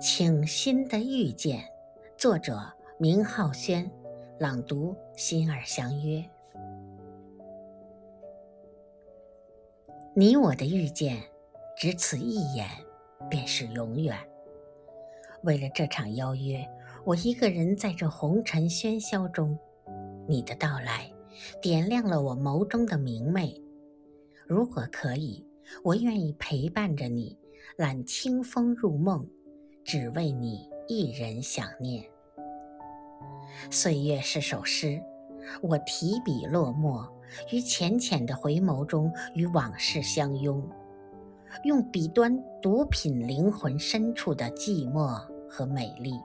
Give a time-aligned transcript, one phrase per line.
[0.00, 1.60] 请新的遇见，
[2.16, 2.56] 作者
[2.98, 3.90] 明浩轩，
[4.38, 6.24] 朗读心儿相约。
[10.14, 11.20] 你我的遇见，
[11.76, 12.68] 只此一眼，
[13.28, 14.16] 便是永远。
[15.42, 16.64] 为了这场邀约，
[17.04, 19.58] 我一个人在这红尘喧嚣中，
[20.28, 21.10] 你的到来，
[21.60, 23.60] 点亮了我眸中的明媚。
[24.46, 25.44] 如果可以，
[25.82, 27.36] 我愿意陪伴着你，
[27.76, 29.28] 揽清风入梦。
[29.88, 32.04] 只为你一人想念。
[33.70, 35.02] 岁月是首诗，
[35.62, 37.10] 我提笔落墨，
[37.50, 40.62] 于浅浅的回眸中与往事相拥，
[41.64, 46.20] 用笔端独品灵魂深处的寂寞和美丽，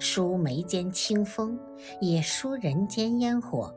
[0.00, 1.60] 书眉间清风，
[2.00, 3.70] 也书人间烟火，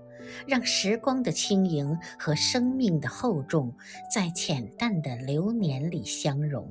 [0.48, 3.74] 让时光的轻盈和生命的厚重
[4.10, 6.66] 在浅淡的流年里相融。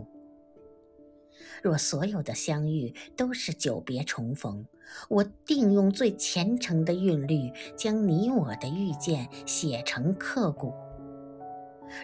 [1.63, 4.67] 若所有的相遇都是久别重逢，
[5.09, 10.73] 我定用最虔诚的韵律，将你我的遇见写成刻骨。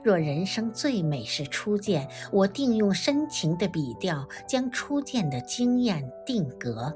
[0.05, 6.95] 若人生最美是初见，我定用深情的笔调，将初见的惊艳定格。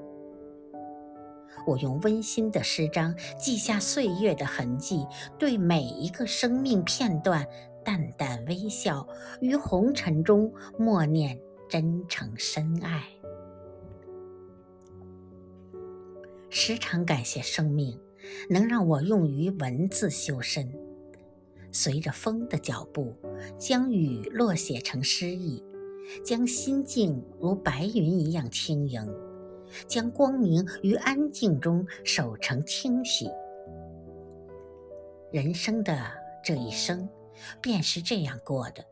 [1.66, 5.06] 我用温馨的诗章记下岁月的痕迹，
[5.38, 7.46] 对每一个生命片段
[7.82, 9.08] 淡淡微笑，
[9.40, 11.40] 于红尘中默念。
[11.68, 13.08] 真诚深爱，
[16.50, 17.98] 时常感谢生命，
[18.48, 20.72] 能让我用于文字修身。
[21.72, 23.12] 随着风的脚步，
[23.58, 25.64] 将雨落写成诗意，
[26.24, 29.04] 将心境如白云一样轻盈，
[29.88, 33.28] 将光明于安静中守成清晰。
[35.32, 35.98] 人生的
[36.44, 37.08] 这一生，
[37.60, 38.84] 便是这样过的。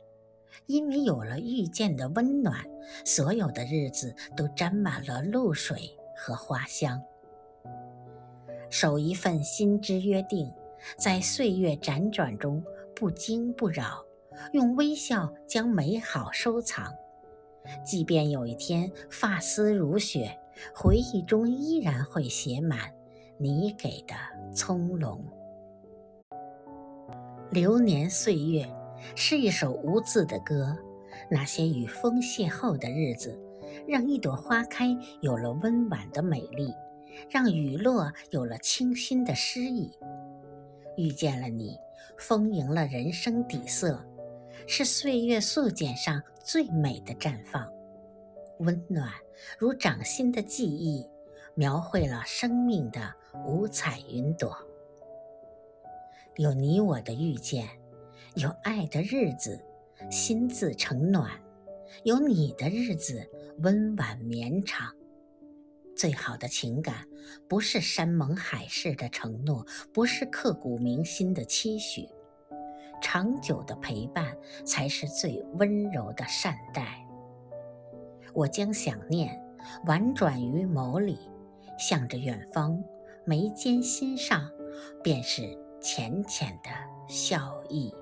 [0.67, 2.65] 因为有了遇见的温暖，
[3.05, 7.03] 所有的日子都沾满了露水和花香。
[8.71, 10.53] 守一份心之约定，
[10.97, 12.63] 在岁月辗转中
[12.95, 14.05] 不惊不扰，
[14.53, 16.93] 用微笑将美好收藏。
[17.85, 20.39] 即便有一天发丝如雪，
[20.75, 22.93] 回忆中依然会写满
[23.39, 24.15] 你给的
[24.55, 25.21] 葱茏。
[27.51, 28.82] 流年岁月。
[29.15, 30.77] 是一首无字的歌，
[31.31, 33.39] 那些与风邂逅的日子，
[33.87, 36.73] 让一朵花开有了温婉的美丽，
[37.31, 39.91] 让雨落有了清新的诗意。
[40.97, 41.77] 遇见了你，
[42.19, 44.05] 丰盈了人生底色，
[44.67, 47.67] 是岁月素笺上最美的绽放，
[48.59, 49.11] 温暖
[49.59, 51.09] 如掌心的记忆，
[51.55, 53.13] 描绘了生命的
[53.47, 54.57] 五彩云朵。
[56.37, 57.69] 有你我的遇见。
[58.37, 59.63] 有爱的日子，
[60.11, 61.29] 心自成暖；
[62.05, 63.29] 有你的日子，
[63.59, 64.91] 温婉绵长。
[65.95, 67.07] 最好的情感，
[67.47, 72.09] 不是山盟海誓的承诺，不是刻骨铭心的期许，
[73.03, 77.07] 长久的陪伴，才是最温柔的善待。
[78.33, 79.39] 我将想念
[79.85, 81.19] 婉转于眸里，
[81.79, 82.83] 向着远方，
[83.27, 84.51] 眉间心上，
[85.03, 85.43] 便是
[85.83, 86.71] 浅浅的
[87.07, 87.95] 笑意。